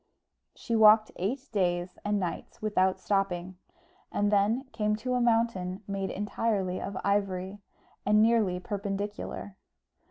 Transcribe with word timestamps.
She 0.55 0.75
walked 0.75 1.11
eight 1.17 1.47
days 1.51 1.99
and 2.03 2.19
nights 2.19 2.59
without 2.59 2.99
stopping, 2.99 3.57
and 4.11 4.31
then 4.31 4.63
came 4.71 4.95
to 4.95 5.13
a 5.13 5.21
mountain 5.21 5.83
made 5.87 6.09
entirely 6.09 6.81
of 6.81 6.97
ivory, 7.03 7.59
and 8.03 8.19
nearly 8.19 8.59
perpendicular. 8.59 9.57